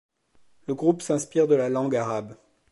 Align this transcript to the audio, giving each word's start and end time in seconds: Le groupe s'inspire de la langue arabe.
Le 0.65 0.73
groupe 0.73 1.03
s'inspire 1.03 1.45
de 1.47 1.53
la 1.53 1.69
langue 1.69 1.95
arabe. 1.95 2.35